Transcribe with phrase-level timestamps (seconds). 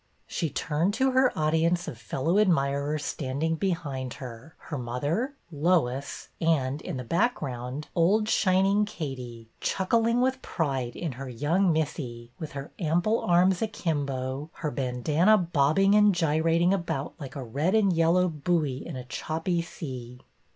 [0.25, 6.81] "She turned to her audience of fellow admirers standing behind her,— her mother, Lois, and,
[6.81, 12.71] in the background, old shining Katie, chuckling with pride in her young" missy," with her
[12.79, 18.83] ample arms akimbo, her bandanna bobbing and gyrating about like a red and yellow buoy
[18.83, 20.21] in a choppy sea.